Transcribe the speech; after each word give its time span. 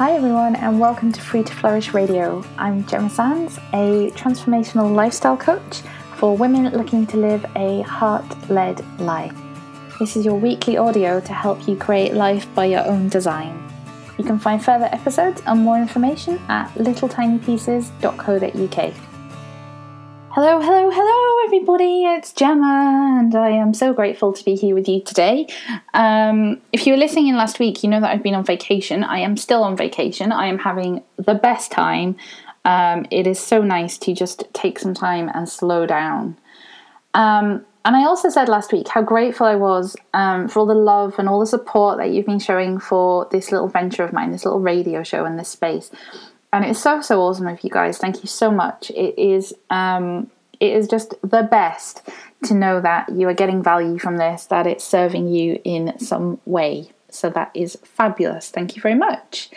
Hi, 0.00 0.12
everyone, 0.12 0.56
and 0.56 0.80
welcome 0.80 1.12
to 1.12 1.20
Free 1.20 1.42
to 1.42 1.52
Flourish 1.52 1.92
Radio. 1.92 2.42
I'm 2.56 2.86
Gemma 2.86 3.10
Sands, 3.10 3.58
a 3.74 4.10
transformational 4.16 4.94
lifestyle 4.94 5.36
coach 5.36 5.82
for 6.16 6.34
women 6.34 6.72
looking 6.72 7.06
to 7.08 7.18
live 7.18 7.44
a 7.54 7.82
heart 7.82 8.24
led 8.48 8.82
life. 8.98 9.36
This 9.98 10.16
is 10.16 10.24
your 10.24 10.36
weekly 10.36 10.78
audio 10.78 11.20
to 11.20 11.32
help 11.34 11.68
you 11.68 11.76
create 11.76 12.14
life 12.14 12.46
by 12.54 12.64
your 12.64 12.86
own 12.86 13.10
design. 13.10 13.62
You 14.16 14.24
can 14.24 14.38
find 14.38 14.64
further 14.64 14.86
episodes 14.86 15.42
and 15.44 15.60
more 15.60 15.76
information 15.76 16.40
at 16.48 16.72
littletinypieces.co.uk. 16.76 19.09
Hello, 20.42 20.58
hello, 20.58 20.88
hello, 20.88 21.44
everybody. 21.44 22.06
It's 22.06 22.32
Gemma, 22.32 23.18
and 23.20 23.34
I 23.34 23.50
am 23.50 23.74
so 23.74 23.92
grateful 23.92 24.32
to 24.32 24.42
be 24.42 24.54
here 24.54 24.74
with 24.74 24.88
you 24.88 25.02
today. 25.02 25.46
Um, 25.92 26.62
if 26.72 26.86
you 26.86 26.94
were 26.94 26.98
listening 26.98 27.28
in 27.28 27.36
last 27.36 27.58
week, 27.58 27.82
you 27.82 27.90
know 27.90 28.00
that 28.00 28.10
I've 28.10 28.22
been 28.22 28.34
on 28.34 28.42
vacation. 28.42 29.04
I 29.04 29.18
am 29.18 29.36
still 29.36 29.62
on 29.62 29.76
vacation. 29.76 30.32
I 30.32 30.46
am 30.46 30.58
having 30.58 31.02
the 31.16 31.34
best 31.34 31.70
time. 31.70 32.16
Um, 32.64 33.04
it 33.10 33.26
is 33.26 33.38
so 33.38 33.60
nice 33.60 33.98
to 33.98 34.14
just 34.14 34.44
take 34.54 34.78
some 34.78 34.94
time 34.94 35.30
and 35.34 35.46
slow 35.46 35.84
down. 35.84 36.38
Um, 37.12 37.66
and 37.84 37.94
I 37.94 38.06
also 38.06 38.30
said 38.30 38.48
last 38.48 38.72
week 38.72 38.88
how 38.88 39.02
grateful 39.02 39.46
I 39.46 39.56
was 39.56 39.94
um, 40.14 40.48
for 40.48 40.60
all 40.60 40.66
the 40.66 40.74
love 40.74 41.18
and 41.18 41.28
all 41.28 41.40
the 41.40 41.46
support 41.46 41.98
that 41.98 42.12
you've 42.12 42.24
been 42.24 42.38
showing 42.38 42.78
for 42.78 43.28
this 43.30 43.52
little 43.52 43.68
venture 43.68 44.04
of 44.04 44.14
mine, 44.14 44.32
this 44.32 44.46
little 44.46 44.60
radio 44.60 45.02
show 45.02 45.26
in 45.26 45.36
this 45.36 45.50
space 45.50 45.90
and 46.52 46.64
it's 46.64 46.80
so 46.80 47.00
so 47.00 47.20
awesome 47.22 47.46
of 47.46 47.62
you 47.62 47.70
guys. 47.70 47.98
Thank 47.98 48.22
you 48.22 48.28
so 48.28 48.50
much. 48.50 48.90
It 48.90 49.18
is 49.18 49.54
um, 49.70 50.30
it 50.58 50.72
is 50.72 50.88
just 50.88 51.14
the 51.22 51.42
best 51.42 52.08
to 52.44 52.54
know 52.54 52.80
that 52.80 53.08
you 53.10 53.28
are 53.28 53.34
getting 53.34 53.62
value 53.62 53.98
from 53.98 54.16
this, 54.16 54.46
that 54.46 54.66
it's 54.66 54.84
serving 54.84 55.28
you 55.28 55.60
in 55.64 55.98
some 55.98 56.40
way. 56.44 56.90
So 57.08 57.30
that 57.30 57.50
is 57.54 57.76
fabulous. 57.82 58.50
Thank 58.50 58.76
you 58.76 58.82
very 58.82 58.94
much. 58.94 59.50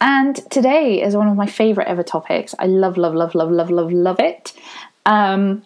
And 0.00 0.36
today 0.50 1.00
is 1.00 1.16
one 1.16 1.28
of 1.28 1.36
my 1.36 1.46
favorite 1.46 1.86
ever 1.86 2.02
topics. 2.02 2.54
I 2.58 2.66
love, 2.66 2.96
love, 2.96 3.14
love, 3.14 3.34
love, 3.34 3.50
love, 3.50 3.70
love, 3.70 3.92
love 3.92 4.20
it. 4.20 4.52
Um, 5.06 5.62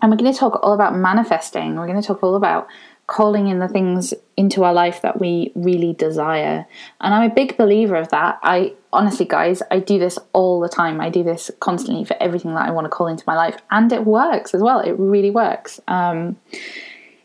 and 0.00 0.10
we're 0.10 0.16
going 0.16 0.32
to 0.32 0.38
talk 0.38 0.58
all 0.64 0.72
about 0.72 0.96
manifesting. 0.96 1.76
We're 1.76 1.86
going 1.86 2.00
to 2.00 2.06
talk 2.06 2.24
all 2.24 2.34
about 2.34 2.66
calling 3.12 3.48
in 3.48 3.58
the 3.58 3.68
things 3.68 4.14
into 4.38 4.64
our 4.64 4.72
life 4.72 5.02
that 5.02 5.20
we 5.20 5.52
really 5.54 5.92
desire. 5.92 6.66
And 6.98 7.12
I'm 7.12 7.30
a 7.30 7.34
big 7.34 7.58
believer 7.58 7.96
of 7.96 8.08
that. 8.08 8.38
I 8.42 8.72
honestly, 8.90 9.26
guys, 9.26 9.62
I 9.70 9.80
do 9.80 9.98
this 9.98 10.18
all 10.32 10.60
the 10.60 10.68
time. 10.70 10.98
I 10.98 11.10
do 11.10 11.22
this 11.22 11.50
constantly 11.60 12.06
for 12.06 12.16
everything 12.22 12.54
that 12.54 12.66
I 12.66 12.70
want 12.70 12.86
to 12.86 12.88
call 12.88 13.08
into 13.08 13.24
my 13.26 13.36
life, 13.36 13.56
and 13.70 13.92
it 13.92 14.06
works 14.06 14.54
as 14.54 14.62
well. 14.62 14.80
It 14.80 14.92
really 14.92 15.30
works. 15.30 15.78
Um, 15.88 16.38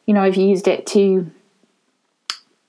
you 0.06 0.14
know, 0.14 0.24
I've 0.24 0.36
used 0.36 0.68
it 0.68 0.86
to 0.88 1.32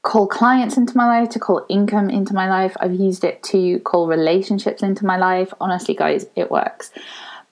call 0.03 0.29
clients 0.29 0.77
into 0.77 0.97
my 0.97 1.09
life, 1.09 1.29
to 1.31 1.41
call 1.41 1.67
income 1.69 2.09
into 2.11 2.35
my 2.35 2.49
life. 2.49 2.77
I've 2.79 2.95
used 2.95 3.25
it 3.25 3.43
to 3.45 3.81
call 3.81 4.07
relationships 4.07 4.81
into 4.81 5.05
my 5.05 5.17
life. 5.17 5.53
Honestly, 5.61 5.95
guys, 5.95 6.27
it 6.37 6.53
works. 6.53 6.93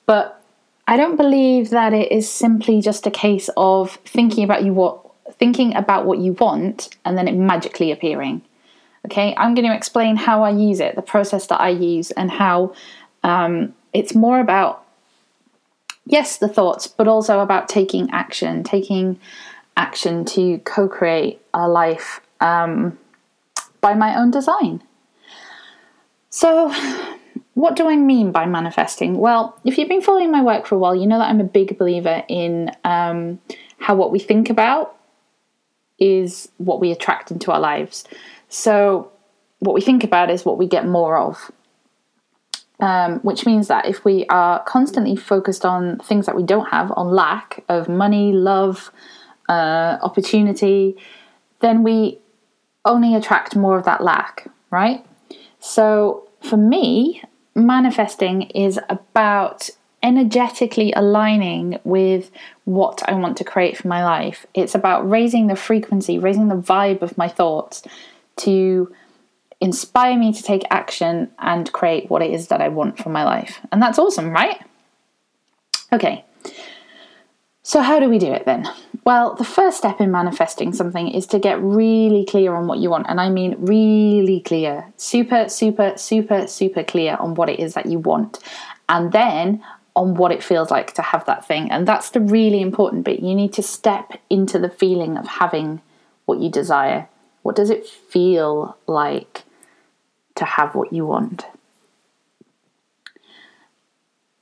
But 0.06 0.40
I 0.86 0.96
don't 0.96 1.16
believe 1.16 1.70
that 1.70 1.92
it 1.92 2.12
is 2.12 2.30
simply 2.30 2.80
just 2.80 3.04
a 3.04 3.10
case 3.10 3.50
of 3.56 3.96
thinking 4.04 4.44
about 4.44 4.62
you 4.62 4.72
what 4.72 5.05
thinking 5.38 5.74
about 5.74 6.06
what 6.06 6.18
you 6.18 6.32
want 6.34 6.96
and 7.04 7.16
then 7.16 7.28
it 7.28 7.34
magically 7.34 7.90
appearing. 7.90 8.42
Okay, 9.06 9.34
I'm 9.36 9.54
going 9.54 9.68
to 9.68 9.74
explain 9.74 10.16
how 10.16 10.42
I 10.42 10.50
use 10.50 10.80
it, 10.80 10.96
the 10.96 11.02
process 11.02 11.46
that 11.46 11.60
I 11.60 11.68
use, 11.68 12.10
and 12.10 12.30
how 12.30 12.74
um, 13.22 13.74
it's 13.92 14.14
more 14.14 14.40
about, 14.40 14.84
yes, 16.04 16.38
the 16.38 16.48
thoughts, 16.48 16.88
but 16.88 17.06
also 17.06 17.38
about 17.38 17.68
taking 17.68 18.10
action, 18.10 18.64
taking 18.64 19.20
action 19.76 20.24
to 20.24 20.58
co 20.58 20.88
create 20.88 21.40
a 21.54 21.68
life 21.68 22.20
um, 22.40 22.98
by 23.80 23.94
my 23.94 24.18
own 24.18 24.32
design. 24.32 24.82
So, 26.30 26.74
what 27.54 27.76
do 27.76 27.88
I 27.88 27.96
mean 27.96 28.32
by 28.32 28.46
manifesting? 28.46 29.18
Well, 29.18 29.56
if 29.64 29.78
you've 29.78 29.88
been 29.88 30.02
following 30.02 30.32
my 30.32 30.42
work 30.42 30.66
for 30.66 30.74
a 30.74 30.78
while, 30.78 30.96
you 30.96 31.06
know 31.06 31.18
that 31.18 31.30
I'm 31.30 31.40
a 31.40 31.44
big 31.44 31.78
believer 31.78 32.24
in 32.28 32.72
um, 32.82 33.38
how 33.78 33.94
what 33.94 34.10
we 34.10 34.18
think 34.18 34.50
about 34.50 34.96
is 35.98 36.50
what 36.58 36.80
we 36.80 36.92
attract 36.92 37.30
into 37.30 37.52
our 37.52 37.60
lives. 37.60 38.04
So, 38.48 39.10
what 39.60 39.74
we 39.74 39.80
think 39.80 40.04
about 40.04 40.30
is 40.30 40.44
what 40.44 40.58
we 40.58 40.66
get 40.66 40.86
more 40.86 41.16
of. 41.16 41.50
Um, 42.78 43.20
which 43.20 43.46
means 43.46 43.68
that 43.68 43.86
if 43.86 44.04
we 44.04 44.26
are 44.26 44.62
constantly 44.64 45.16
focused 45.16 45.64
on 45.64 45.98
things 46.00 46.26
that 46.26 46.36
we 46.36 46.42
don't 46.42 46.68
have, 46.68 46.92
on 46.94 47.08
lack 47.08 47.64
of 47.70 47.88
money, 47.88 48.34
love, 48.34 48.90
uh, 49.48 49.96
opportunity, 50.02 50.94
then 51.60 51.82
we 51.82 52.18
only 52.84 53.14
attract 53.14 53.56
more 53.56 53.78
of 53.78 53.86
that 53.86 54.02
lack, 54.02 54.50
right? 54.70 55.04
So, 55.58 56.28
for 56.42 56.58
me, 56.58 57.22
manifesting 57.54 58.42
is 58.42 58.78
about 58.90 59.70
energetically 60.02 60.92
aligning 60.94 61.78
with 61.84 62.30
what 62.64 63.02
I 63.08 63.14
want 63.14 63.36
to 63.38 63.44
create 63.44 63.76
for 63.76 63.88
my 63.88 64.04
life. 64.04 64.46
It's 64.54 64.74
about 64.74 65.08
raising 65.08 65.46
the 65.46 65.56
frequency, 65.56 66.18
raising 66.18 66.48
the 66.48 66.56
vibe 66.56 67.02
of 67.02 67.16
my 67.18 67.28
thoughts 67.28 67.82
to 68.36 68.92
inspire 69.60 70.18
me 70.18 70.32
to 70.32 70.42
take 70.42 70.62
action 70.70 71.30
and 71.38 71.72
create 71.72 72.10
what 72.10 72.22
it 72.22 72.30
is 72.30 72.48
that 72.48 72.60
I 72.60 72.68
want 72.68 72.98
for 72.98 73.08
my 73.08 73.24
life. 73.24 73.60
And 73.72 73.80
that's 73.80 73.98
awesome, 73.98 74.30
right? 74.30 74.60
Okay. 75.92 76.24
So, 77.62 77.80
how 77.80 77.98
do 77.98 78.08
we 78.08 78.18
do 78.18 78.32
it 78.32 78.44
then? 78.44 78.68
Well, 79.04 79.34
the 79.34 79.44
first 79.44 79.78
step 79.78 80.00
in 80.00 80.10
manifesting 80.10 80.72
something 80.72 81.08
is 81.08 81.26
to 81.28 81.38
get 81.38 81.60
really 81.60 82.24
clear 82.24 82.54
on 82.54 82.66
what 82.66 82.78
you 82.78 82.90
want. 82.90 83.06
And 83.08 83.20
I 83.20 83.28
mean 83.28 83.56
really 83.58 84.40
clear, 84.40 84.92
super, 84.96 85.48
super, 85.48 85.94
super, 85.96 86.46
super 86.46 86.84
clear 86.84 87.16
on 87.18 87.34
what 87.34 87.48
it 87.48 87.60
is 87.60 87.74
that 87.74 87.86
you 87.86 87.98
want. 87.98 88.38
And 88.88 89.12
then 89.12 89.64
on 89.96 90.14
what 90.14 90.30
it 90.30 90.44
feels 90.44 90.70
like 90.70 90.92
to 90.92 91.02
have 91.02 91.24
that 91.24 91.44
thing. 91.44 91.70
And 91.70 91.88
that's 91.88 92.10
the 92.10 92.20
really 92.20 92.60
important 92.60 93.04
bit. 93.04 93.20
You 93.20 93.34
need 93.34 93.54
to 93.54 93.62
step 93.62 94.20
into 94.28 94.58
the 94.58 94.68
feeling 94.68 95.16
of 95.16 95.26
having 95.26 95.80
what 96.26 96.38
you 96.38 96.50
desire. 96.50 97.08
What 97.42 97.56
does 97.56 97.70
it 97.70 97.86
feel 97.86 98.76
like 98.86 99.44
to 100.34 100.44
have 100.44 100.74
what 100.74 100.92
you 100.92 101.06
want? 101.06 101.46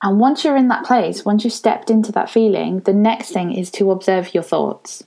And 0.03 0.19
once 0.19 0.45
you're 0.45 0.57
in 0.57 0.69
that 0.69 0.85
place, 0.85 1.25
once 1.25 1.45
you've 1.45 1.53
stepped 1.53 1.89
into 1.89 2.11
that 2.13 2.29
feeling, 2.29 2.81
the 2.81 2.93
next 2.93 3.31
thing 3.31 3.53
is 3.53 3.71
to 3.73 3.93
observe 3.93 4.35
your 4.35 4.43
thoughts. 4.43 5.05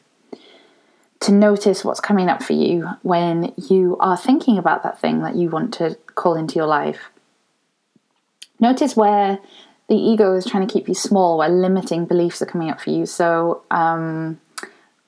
To 1.21 1.31
notice 1.31 1.83
what's 1.83 1.99
coming 1.99 2.29
up 2.29 2.41
for 2.41 2.53
you 2.53 2.87
when 3.01 3.53
you 3.57 3.97
are 3.99 4.17
thinking 4.17 4.57
about 4.57 4.83
that 4.83 4.99
thing 4.99 5.21
that 5.23 5.35
you 5.35 5.49
want 5.49 5.73
to 5.75 5.97
call 6.15 6.35
into 6.35 6.55
your 6.55 6.67
life. 6.67 7.09
Notice 8.59 8.95
where 8.95 9.39
the 9.87 9.95
ego 9.95 10.33
is 10.35 10.45
trying 10.45 10.67
to 10.67 10.71
keep 10.71 10.87
you 10.87 10.93
small 10.93 11.37
where 11.37 11.49
limiting 11.49 12.05
beliefs 12.05 12.41
are 12.41 12.45
coming 12.45 12.69
up 12.69 12.81
for 12.81 12.89
you. 12.89 13.05
So, 13.05 13.63
um, 13.71 14.39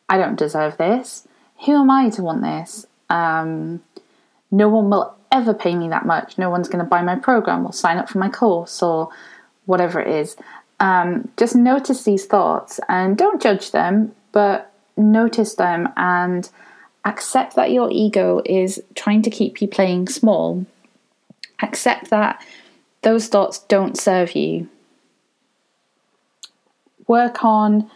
I 0.08 0.18
don't 0.18 0.38
deserve 0.38 0.78
this. 0.78 1.28
Who 1.66 1.74
am 1.74 1.92
I 1.92 2.10
to 2.12 2.24
want 2.24 2.42
this? 2.42 2.88
Um, 3.10 3.82
no 4.52 4.70
one 4.70 4.90
will 4.90 5.16
ever 5.32 5.54
pay 5.54 5.76
me 5.76 5.90
that 5.90 6.06
much. 6.06 6.38
No 6.38 6.50
one's 6.50 6.68
going 6.68 6.84
to 6.84 6.90
buy 6.90 7.02
my 7.02 7.16
program 7.16 7.66
or 7.66 7.74
sign 7.74 7.98
up 7.98 8.10
for 8.10 8.18
my 8.18 8.30
course 8.30 8.82
or 8.82 9.10
whatever 9.66 10.00
it 10.00 10.08
is. 10.08 10.36
Um, 10.80 11.30
just 11.38 11.56
notice 11.56 12.04
these 12.04 12.26
thoughts 12.26 12.80
and 12.90 13.18
don't 13.18 13.42
judge 13.42 13.72
them, 13.72 14.16
but 14.32 14.74
notice 14.98 15.56
them 15.56 15.90
and 15.98 16.50
accept 17.06 17.56
that 17.56 17.72
your 17.72 17.90
ego 17.92 18.42
is 18.46 18.82
trying 18.96 19.22
to 19.24 19.30
keep 19.30 19.62
you 19.62 19.68
playing 19.68 20.08
small. 20.08 20.66
Accept 21.62 22.10
that 22.10 22.44
those 23.02 23.28
thoughts 23.28 23.60
don't 23.60 23.98
serve 23.98 24.36
you. 24.36 24.70
Work 27.08 27.44
on 27.44 27.90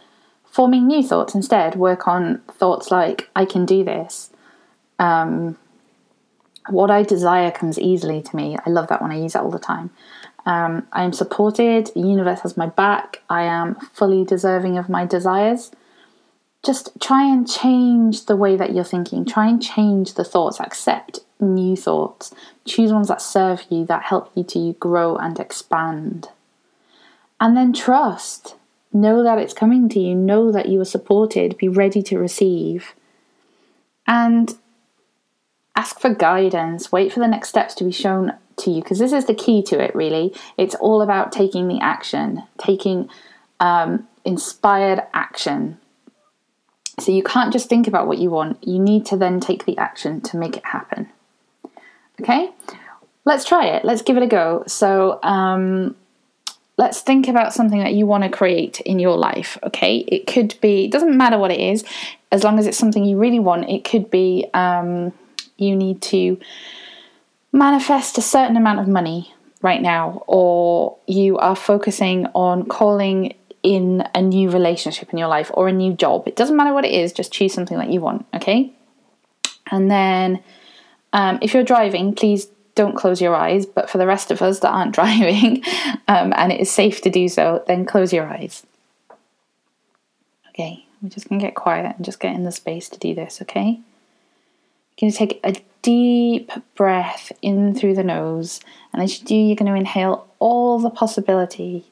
forming 0.50 0.86
new 0.86 1.02
thoughts 1.02 1.34
instead. 1.34 1.74
Work 1.74 2.08
on 2.08 2.40
thoughts 2.52 2.90
like, 2.90 3.28
I 3.36 3.44
can 3.44 3.66
do 3.66 3.84
this. 3.84 4.30
Um, 4.98 5.58
what 6.68 6.90
I 6.90 7.02
desire 7.02 7.50
comes 7.50 7.78
easily 7.78 8.22
to 8.22 8.36
me. 8.36 8.56
I 8.64 8.70
love 8.70 8.88
that 8.88 9.02
one, 9.02 9.12
I 9.12 9.18
use 9.18 9.34
that 9.34 9.42
all 9.42 9.50
the 9.50 9.58
time. 9.58 9.90
Um, 10.46 10.86
I 10.92 11.04
am 11.04 11.12
supported, 11.12 11.90
the 11.94 12.00
universe 12.00 12.40
has 12.40 12.56
my 12.56 12.66
back, 12.66 13.22
I 13.30 13.42
am 13.42 13.76
fully 13.92 14.24
deserving 14.24 14.76
of 14.78 14.88
my 14.88 15.06
desires. 15.06 15.70
Just 16.64 16.90
try 17.00 17.24
and 17.24 17.48
change 17.48 18.26
the 18.26 18.36
way 18.36 18.56
that 18.56 18.74
you're 18.74 18.84
thinking, 18.84 19.24
try 19.24 19.48
and 19.48 19.62
change 19.62 20.14
the 20.14 20.24
thoughts, 20.24 20.58
accept 20.60 21.20
new 21.40 21.76
thoughts. 21.76 22.32
Choose 22.64 22.92
ones 22.92 23.08
that 23.08 23.20
serve 23.20 23.64
you, 23.68 23.84
that 23.86 24.04
help 24.04 24.30
you 24.34 24.44
to 24.44 24.72
grow 24.74 25.16
and 25.16 25.38
expand. 25.38 26.28
And 27.40 27.56
then 27.56 27.72
trust. 27.72 28.54
Know 28.92 29.22
that 29.24 29.38
it's 29.38 29.52
coming 29.52 29.88
to 29.90 30.00
you. 30.00 30.14
Know 30.14 30.52
that 30.52 30.68
you 30.68 30.80
are 30.80 30.86
supported. 30.86 31.58
Be 31.58 31.68
ready 31.68 32.02
to 32.04 32.18
receive. 32.18 32.94
And 34.06 34.54
ask 35.74 35.98
for 35.98 36.14
guidance. 36.14 36.92
Wait 36.92 37.12
for 37.12 37.20
the 37.20 37.28
next 37.28 37.48
steps 37.48 37.74
to 37.74 37.84
be 37.84 37.92
shown 37.92 38.32
to 38.58 38.70
you 38.70 38.82
because 38.82 39.00
this 39.00 39.12
is 39.12 39.26
the 39.26 39.34
key 39.34 39.62
to 39.64 39.82
it, 39.82 39.94
really. 39.94 40.32
It's 40.56 40.76
all 40.76 41.02
about 41.02 41.32
taking 41.32 41.66
the 41.66 41.80
action, 41.80 42.44
taking 42.58 43.10
um, 43.58 44.06
inspired 44.24 45.02
action. 45.12 45.78
So 47.00 47.12
you 47.12 47.22
can't 47.22 47.52
just 47.52 47.68
think 47.68 47.88
about 47.88 48.06
what 48.06 48.18
you 48.18 48.30
want, 48.30 48.66
you 48.66 48.78
need 48.78 49.06
to 49.06 49.16
then 49.16 49.40
take 49.40 49.64
the 49.64 49.76
action 49.78 50.20
to 50.22 50.36
make 50.36 50.56
it 50.56 50.64
happen. 50.64 51.10
Okay? 52.20 52.50
let's 53.24 53.44
try 53.44 53.66
it. 53.66 53.84
Let's 53.84 54.02
give 54.02 54.16
it 54.16 54.22
a 54.22 54.26
go. 54.26 54.64
So, 54.66 55.18
um, 55.22 55.96
let's 56.76 57.00
think 57.00 57.28
about 57.28 57.54
something 57.54 57.78
that 57.78 57.94
you 57.94 58.06
want 58.06 58.24
to 58.24 58.30
create 58.30 58.80
in 58.80 58.98
your 58.98 59.16
life. 59.16 59.58
Okay, 59.62 59.98
it 59.98 60.26
could 60.26 60.58
be. 60.60 60.84
It 60.84 60.92
doesn't 60.92 61.16
matter 61.16 61.38
what 61.38 61.50
it 61.50 61.60
is, 61.60 61.84
as 62.32 62.44
long 62.44 62.58
as 62.58 62.66
it's 62.66 62.78
something 62.78 63.04
you 63.04 63.18
really 63.18 63.40
want. 63.40 63.68
It 63.68 63.84
could 63.84 64.10
be 64.10 64.46
um, 64.54 65.12
you 65.56 65.76
need 65.76 66.02
to 66.02 66.38
manifest 67.52 68.18
a 68.18 68.22
certain 68.22 68.56
amount 68.56 68.80
of 68.80 68.88
money 68.88 69.32
right 69.62 69.80
now, 69.80 70.22
or 70.26 70.98
you 71.06 71.38
are 71.38 71.56
focusing 71.56 72.26
on 72.34 72.66
calling 72.66 73.34
in 73.64 74.06
a 74.14 74.20
new 74.20 74.50
relationship 74.50 75.10
in 75.10 75.18
your 75.18 75.26
life 75.26 75.50
or 75.54 75.66
a 75.66 75.72
new 75.72 75.94
job. 75.94 76.28
It 76.28 76.36
doesn't 76.36 76.56
matter 76.56 76.74
what 76.74 76.84
it 76.84 76.92
is, 76.92 77.12
just 77.12 77.32
choose 77.32 77.54
something 77.54 77.78
that 77.78 77.90
you 77.90 78.00
want, 78.00 78.26
okay? 78.34 78.70
And 79.72 79.90
then 79.90 80.44
um, 81.14 81.38
if 81.40 81.54
you're 81.54 81.64
driving, 81.64 82.14
please 82.14 82.46
don't 82.74 82.94
close 82.94 83.22
your 83.22 83.34
eyes. 83.34 83.64
But 83.64 83.88
for 83.88 83.96
the 83.96 84.06
rest 84.06 84.30
of 84.30 84.42
us 84.42 84.60
that 84.60 84.70
aren't 84.70 84.94
driving 84.94 85.64
um, 86.06 86.34
and 86.36 86.52
it 86.52 86.60
is 86.60 86.70
safe 86.70 87.00
to 87.00 87.10
do 87.10 87.26
so, 87.26 87.64
then 87.66 87.86
close 87.86 88.12
your 88.12 88.26
eyes. 88.26 88.64
Okay, 90.50 90.84
we're 91.02 91.08
just 91.08 91.28
to 91.28 91.38
get 91.38 91.54
quiet 91.54 91.96
and 91.96 92.04
just 92.04 92.20
get 92.20 92.34
in 92.34 92.44
the 92.44 92.52
space 92.52 92.88
to 92.90 92.98
do 92.98 93.14
this, 93.14 93.40
okay? 93.42 93.80
You're 94.98 95.10
to 95.10 95.16
take 95.16 95.40
a 95.42 95.56
deep 95.82 96.52
breath 96.76 97.32
in 97.42 97.74
through 97.74 97.94
the 97.94 98.04
nose, 98.04 98.60
and 98.92 99.02
as 99.02 99.18
you 99.18 99.26
do, 99.26 99.34
you're 99.34 99.56
to 99.56 99.74
inhale 99.74 100.28
all 100.38 100.78
the 100.78 100.90
possibility, 100.90 101.84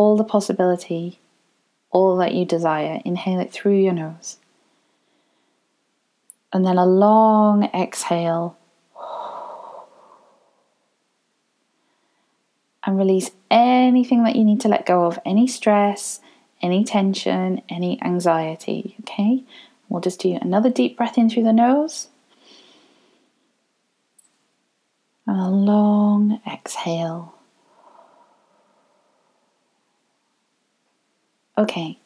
all 0.00 0.16
the 0.16 0.24
possibility, 0.24 1.20
all 1.90 2.16
that 2.16 2.32
you 2.32 2.46
desire. 2.46 3.02
Inhale 3.04 3.38
it 3.38 3.52
through 3.52 3.76
your 3.76 3.92
nose. 3.92 4.38
And 6.54 6.64
then 6.64 6.78
a 6.78 6.86
long 6.86 7.64
exhale. 7.74 8.56
And 12.82 12.96
release 12.96 13.30
anything 13.50 14.24
that 14.24 14.36
you 14.36 14.44
need 14.46 14.62
to 14.62 14.68
let 14.68 14.86
go 14.86 15.04
of, 15.04 15.18
any 15.26 15.46
stress, 15.46 16.20
any 16.62 16.82
tension, 16.82 17.60
any 17.68 18.02
anxiety. 18.02 18.96
Okay? 19.00 19.44
We'll 19.90 20.00
just 20.00 20.20
do 20.20 20.38
another 20.40 20.70
deep 20.70 20.96
breath 20.96 21.18
in 21.18 21.28
through 21.28 21.44
the 21.44 21.52
nose. 21.52 22.08
And 25.26 25.38
a 25.38 25.50
long 25.50 26.40
exhale. 26.50 27.34
Okay, 31.60 31.98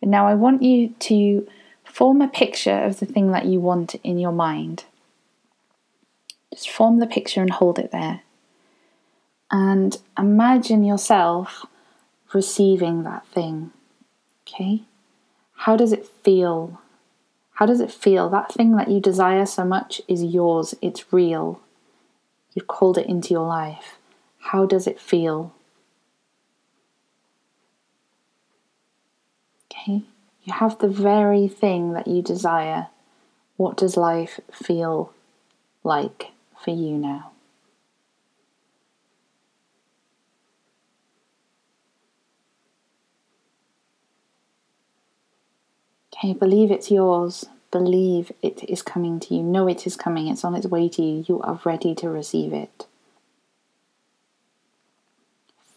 now 0.00 0.26
I 0.26 0.32
want 0.32 0.62
you 0.62 0.94
to 1.00 1.46
form 1.84 2.22
a 2.22 2.28
picture 2.28 2.84
of 2.84 3.00
the 3.00 3.04
thing 3.04 3.32
that 3.32 3.44
you 3.44 3.60
want 3.60 3.96
in 3.96 4.18
your 4.18 4.32
mind. 4.32 4.84
Just 6.54 6.70
form 6.70 6.98
the 6.98 7.06
picture 7.06 7.42
and 7.42 7.50
hold 7.50 7.78
it 7.78 7.92
there. 7.92 8.22
And 9.50 9.94
imagine 10.18 10.84
yourself 10.84 11.66
receiving 12.32 13.02
that 13.02 13.26
thing. 13.26 13.72
Okay? 14.48 14.84
How 15.52 15.76
does 15.76 15.92
it 15.92 16.06
feel? 16.06 16.80
How 17.56 17.66
does 17.66 17.80
it 17.80 17.92
feel? 17.92 18.30
That 18.30 18.54
thing 18.54 18.74
that 18.76 18.88
you 18.88 19.00
desire 19.00 19.44
so 19.44 19.66
much 19.66 20.00
is 20.08 20.24
yours, 20.24 20.74
it's 20.80 21.12
real. 21.12 21.60
You've 22.54 22.68
called 22.68 22.96
it 22.96 23.06
into 23.06 23.34
your 23.34 23.46
life. 23.46 23.98
How 24.38 24.64
does 24.64 24.86
it 24.86 24.98
feel? 24.98 25.52
Okay, 29.80 30.02
you 30.42 30.52
have 30.52 30.78
the 30.78 30.88
very 30.88 31.46
thing 31.46 31.92
that 31.92 32.08
you 32.08 32.22
desire. 32.22 32.88
What 33.56 33.76
does 33.76 33.96
life 33.96 34.40
feel 34.52 35.12
like 35.84 36.32
for 36.62 36.70
you 36.70 36.96
now? 36.96 37.32
Okay, 46.12 46.32
believe 46.32 46.70
it's 46.70 46.90
yours. 46.90 47.44
Believe 47.70 48.32
it 48.42 48.64
is 48.68 48.82
coming 48.82 49.20
to 49.20 49.34
you. 49.34 49.42
Know 49.42 49.68
it 49.68 49.86
is 49.86 49.94
coming. 49.94 50.26
It's 50.26 50.44
on 50.44 50.54
its 50.54 50.66
way 50.66 50.88
to 50.88 51.02
you. 51.02 51.24
You 51.28 51.40
are 51.42 51.60
ready 51.64 51.94
to 51.96 52.08
receive 52.08 52.52
it. 52.52 52.86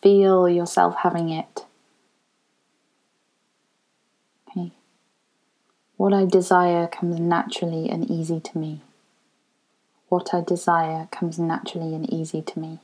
Feel 0.01 0.49
yourself 0.49 0.95
having 1.03 1.29
it. 1.29 1.65
What 6.01 6.13
I 6.13 6.25
desire 6.25 6.87
comes 6.87 7.19
naturally 7.19 7.87
and 7.87 8.09
easy 8.09 8.39
to 8.39 8.57
me. 8.57 8.81
What 10.09 10.33
I 10.33 10.41
desire 10.41 11.07
comes 11.11 11.37
naturally 11.37 11.93
and 11.93 12.11
easy 12.11 12.41
to 12.41 12.59
me. 12.59 12.79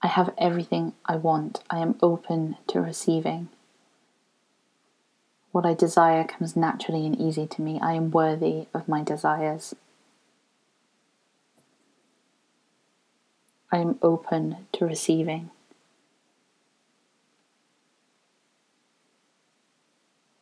I 0.00 0.06
have 0.06 0.32
everything 0.38 0.94
I 1.04 1.16
want. 1.16 1.62
I 1.68 1.80
am 1.80 1.96
open 2.00 2.56
to 2.68 2.80
receiving. 2.80 3.50
What 5.52 5.66
I 5.66 5.74
desire 5.74 6.24
comes 6.24 6.56
naturally 6.56 7.04
and 7.04 7.20
easy 7.20 7.46
to 7.46 7.60
me. 7.60 7.78
I 7.78 7.92
am 7.92 8.10
worthy 8.10 8.68
of 8.72 8.88
my 8.88 9.02
desires. 9.02 9.74
I 13.70 13.80
am 13.80 13.98
open 14.00 14.66
to 14.72 14.86
receiving. 14.86 15.50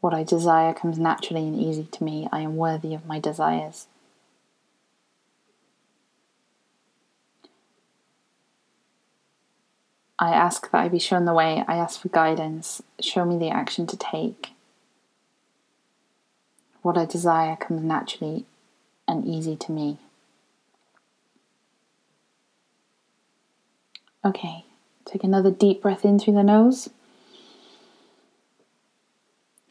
What 0.00 0.14
I 0.14 0.22
desire 0.22 0.74
comes 0.74 0.98
naturally 0.98 1.46
and 1.46 1.58
easy 1.58 1.84
to 1.84 2.04
me. 2.04 2.28
I 2.30 2.40
am 2.40 2.56
worthy 2.56 2.94
of 2.94 3.06
my 3.06 3.18
desires. 3.18 3.88
I 10.20 10.30
ask 10.30 10.70
that 10.70 10.78
I 10.78 10.88
be 10.88 10.98
shown 10.98 11.24
the 11.24 11.32
way. 11.32 11.64
I 11.68 11.76
ask 11.76 12.00
for 12.00 12.08
guidance. 12.08 12.82
Show 13.00 13.24
me 13.24 13.38
the 13.38 13.50
action 13.50 13.86
to 13.86 13.96
take. 13.96 14.50
What 16.82 16.98
I 16.98 17.04
desire 17.04 17.56
comes 17.56 17.82
naturally 17.82 18.44
and 19.06 19.26
easy 19.26 19.56
to 19.56 19.72
me. 19.72 19.98
Okay, 24.24 24.64
take 25.04 25.22
another 25.22 25.50
deep 25.50 25.82
breath 25.82 26.04
in 26.04 26.18
through 26.18 26.34
the 26.34 26.42
nose. 26.42 26.90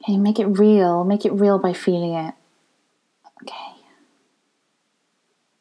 Okay, 0.08 0.18
make 0.18 0.40
it 0.40 0.46
real. 0.46 1.04
Make 1.04 1.26
it 1.26 1.34
real 1.34 1.60
by 1.60 1.74
feeling 1.74 2.14
it. 2.14 2.34
Okay. 3.44 3.76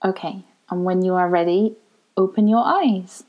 Okay, 0.05 0.45
and 0.71 0.85
when 0.85 1.03
you 1.03 1.15
are 1.15 1.29
ready, 1.29 1.75
open 2.17 2.47
your 2.47 2.63
eyes. 2.65 3.25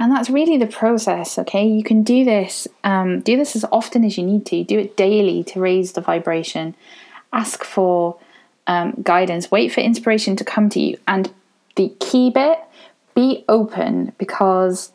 And 0.00 0.10
that's 0.10 0.30
really 0.30 0.56
the 0.56 0.66
process, 0.66 1.38
okay? 1.38 1.64
You 1.64 1.84
can 1.84 2.02
do 2.02 2.24
this, 2.24 2.66
um, 2.82 3.20
do 3.20 3.36
this 3.36 3.54
as 3.54 3.64
often 3.70 4.04
as 4.04 4.18
you 4.18 4.24
need 4.24 4.46
to. 4.46 4.64
Do 4.64 4.80
it 4.80 4.96
daily 4.96 5.44
to 5.44 5.60
raise 5.60 5.92
the 5.92 6.00
vibration. 6.00 6.74
Ask 7.32 7.62
for 7.62 8.18
um, 8.66 9.00
guidance. 9.02 9.48
Wait 9.50 9.70
for 9.70 9.80
inspiration 9.80 10.34
to 10.36 10.44
come 10.44 10.68
to 10.70 10.80
you. 10.80 10.98
And 11.06 11.32
the 11.76 11.94
key 12.00 12.30
bit, 12.30 12.58
be 13.14 13.44
open 13.48 14.12
because 14.18 14.90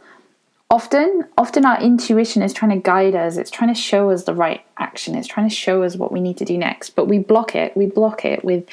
often, 0.70 1.26
often 1.38 1.66
our 1.66 1.82
intuition 1.82 2.42
is 2.42 2.54
trying 2.54 2.72
to 2.72 2.82
guide 2.82 3.16
us. 3.16 3.38
It's 3.38 3.52
trying 3.52 3.74
to 3.74 3.80
show 3.80 4.10
us 4.10 4.24
the 4.24 4.34
right 4.34 4.66
action. 4.78 5.16
It's 5.16 5.28
trying 5.28 5.50
to 5.50 5.56
show 5.56 5.84
us 5.84 5.96
what 5.96 6.12
we 6.12 6.20
need 6.20 6.38
to 6.38 6.46
do 6.46 6.58
next. 6.58 6.92
But 6.92 7.08
we 7.08 7.20
block 7.20 7.56
it. 7.56 7.76
We 7.76 7.86
block 7.86 8.26
it 8.26 8.44
with 8.44 8.68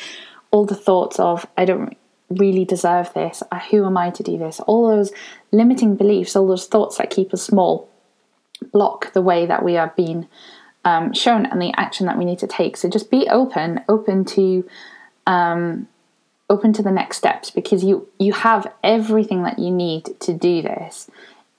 all 0.51 0.65
the 0.65 0.75
thoughts 0.75 1.19
of 1.19 1.47
I 1.57 1.65
don't 1.65 1.97
really 2.39 2.65
deserve 2.65 3.13
this? 3.15 3.43
Who 3.71 3.85
am 3.85 3.97
I 3.97 4.11
to 4.11 4.23
do 4.23 4.39
this? 4.39 4.61
All 4.61 4.89
those 4.89 5.13
limiting 5.51 5.97
beliefs, 5.97 6.37
all 6.37 6.47
those 6.47 6.67
thoughts 6.67 6.99
that 6.99 7.11
keep 7.11 7.33
us 7.35 7.43
small, 7.43 7.89
block 8.73 9.13
the 9.13 9.23
way 9.23 9.47
that 9.47 9.65
we 9.65 9.77
are 9.77 9.93
being 9.97 10.29
um, 10.85 11.13
shown 11.13 11.47
and 11.47 11.61
the 11.61 11.73
action 11.77 12.07
that 12.07 12.19
we 12.19 12.25
need 12.25 12.39
to 12.41 12.47
take. 12.47 12.77
So 12.77 12.89
just 12.89 13.11
be 13.11 13.29
open, 13.29 13.81
open 13.89 14.25
to. 14.27 14.69
Um, 15.27 15.89
open 16.51 16.73
to 16.73 16.83
the 16.83 16.91
next 16.91 17.17
steps 17.17 17.51
because 17.51 17.83
you 17.83 18.07
you 18.19 18.33
have 18.33 18.71
everything 18.85 19.45
that 19.45 19.59
you 19.59 19.71
need 19.71 20.05
to 20.21 20.35
do 20.35 20.61
this 20.61 21.09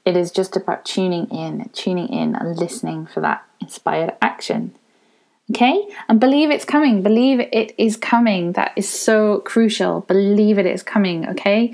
it 0.05 0.17
is 0.17 0.31
just 0.31 0.55
about 0.55 0.86
tuning 0.86 1.27
in 1.27 1.69
tuning 1.74 2.07
in 2.07 2.36
and 2.36 2.57
listening 2.57 3.05
for 3.05 3.22
that 3.22 3.45
inspired 3.62 4.13
action 4.22 4.75
Okay? 5.51 5.88
And 6.07 6.19
believe 6.19 6.51
it's 6.51 6.65
coming. 6.65 7.03
Believe 7.03 7.39
it 7.39 7.75
is 7.77 7.98
coming. 7.98 8.53
That 8.53 8.72
is 8.75 8.88
so 8.88 9.39
crucial. 9.41 10.01
Believe 10.01 10.57
it 10.57 10.65
is 10.65 10.83
coming. 10.83 11.27
Okay? 11.29 11.74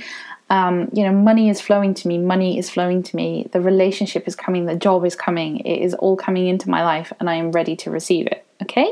Um, 0.50 0.90
you 0.92 1.04
know, 1.04 1.12
money 1.12 1.50
is 1.50 1.62
flowing 1.62 1.94
to 1.94 2.08
me. 2.08 2.18
Money 2.18 2.58
is 2.58 2.70
flowing 2.70 3.04
to 3.04 3.16
me. 3.16 3.48
The 3.52 3.62
relationship 3.62 4.28
is 4.28 4.36
coming. 4.36 4.66
The 4.66 4.76
job 4.76 5.06
is 5.06 5.16
coming. 5.16 5.60
It 5.60 5.82
is 5.82 5.94
all 5.94 6.16
coming 6.16 6.48
into 6.48 6.70
my 6.70 6.84
life, 6.84 7.14
and 7.20 7.30
I 7.30 7.36
am 7.36 7.52
ready 7.52 7.76
to 7.78 7.92
receive 7.92 8.26
it. 8.26 8.46
Okay? 8.64 8.92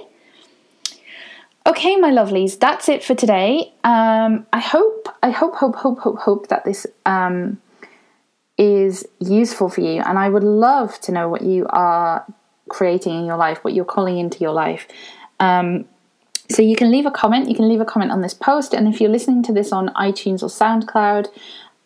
Okay, 1.66 1.98
my 1.98 2.12
lovelies, 2.12 2.58
that's 2.58 2.88
it 2.88 3.04
for 3.04 3.14
today. 3.14 3.74
Um, 3.84 4.46
I 4.54 4.60
hope, 4.60 5.10
I 5.22 5.32
hope, 5.32 5.56
hope, 5.56 5.76
hope, 5.76 6.00
hope, 6.00 6.20
hope 6.20 6.48
that 6.48 6.64
this 6.64 6.88
um, 7.06 7.60
is 8.58 9.06
useful 9.20 9.70
for 9.70 9.82
you, 9.82 10.02
and 10.02 10.18
I 10.18 10.30
would 10.30 10.44
love 10.44 11.00
to 11.02 11.12
know 11.12 11.30
what 11.30 11.44
you 11.44 11.68
are 11.70 12.26
creating 12.70 13.20
in 13.20 13.26
your 13.26 13.38
life, 13.38 13.64
what 13.64 13.74
you're 13.74 13.86
calling 13.86 14.18
into 14.18 14.40
your 14.40 14.52
life. 14.52 14.88
Um, 15.40 15.86
so 16.50 16.62
you 16.62 16.76
can 16.76 16.92
leave 16.92 17.06
a 17.06 17.12
comment. 17.12 17.50
You 17.50 17.56
can 17.56 17.68
leave 17.68 17.82
a 17.82 17.86
comment 17.86 18.12
on 18.12 18.22
this 18.22 18.34
post, 18.34 18.74
and 18.74 18.88
if 18.88 19.00
you're 19.00 19.12
listening 19.12 19.44
to 19.44 19.54
this 19.54 19.72
on 19.72 19.90
iTunes 19.90 20.42
or 20.42 20.50
SoundCloud, 20.50 21.28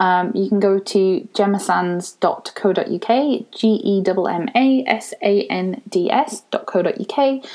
um, 0.01 0.31
you 0.33 0.49
can 0.49 0.59
go 0.59 0.79
to 0.79 1.29
gemmasands.co.uk, 1.33 3.51
G 3.51 3.81
E 3.83 4.03
M 4.07 4.27
M 4.27 4.49
A 4.55 4.83
S 4.87 5.13
A 5.21 5.45
N 5.45 5.79
D 5.87 6.09
S.co.uk, 6.09 7.45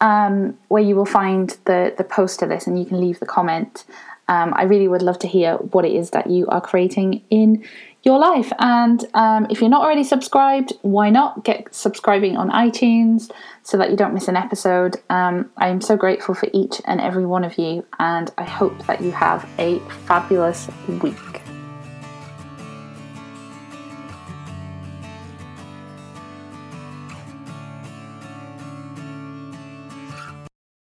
um, 0.00 0.56
where 0.68 0.82
you 0.82 0.94
will 0.94 1.04
find 1.04 1.58
the, 1.64 1.92
the 1.98 2.04
post 2.04 2.38
to 2.38 2.46
this 2.46 2.68
and 2.68 2.78
you 2.78 2.84
can 2.84 3.00
leave 3.00 3.18
the 3.18 3.26
comment. 3.26 3.84
Um, 4.28 4.54
I 4.54 4.62
really 4.62 4.86
would 4.86 5.02
love 5.02 5.18
to 5.20 5.26
hear 5.26 5.56
what 5.56 5.84
it 5.84 5.92
is 5.92 6.10
that 6.10 6.30
you 6.30 6.46
are 6.46 6.60
creating 6.60 7.22
in 7.28 7.64
your 8.06 8.18
life. 8.18 8.50
And 8.58 9.04
um, 9.12 9.48
if 9.50 9.60
you're 9.60 9.68
not 9.68 9.82
already 9.82 10.04
subscribed, 10.04 10.72
why 10.82 11.10
not 11.10 11.44
get 11.44 11.74
subscribing 11.74 12.36
on 12.36 12.50
iTunes 12.50 13.30
so 13.64 13.76
that 13.76 13.90
you 13.90 13.96
don't 13.96 14.14
miss 14.14 14.28
an 14.28 14.36
episode? 14.36 14.96
Um, 15.10 15.50
I 15.58 15.68
am 15.68 15.80
so 15.80 15.96
grateful 15.96 16.34
for 16.34 16.48
each 16.54 16.80
and 16.86 17.00
every 17.00 17.26
one 17.26 17.44
of 17.44 17.58
you, 17.58 17.84
and 17.98 18.32
I 18.38 18.44
hope 18.44 18.86
that 18.86 19.02
you 19.02 19.10
have 19.10 19.46
a 19.58 19.80
fabulous 20.06 20.70
week. 21.02 21.35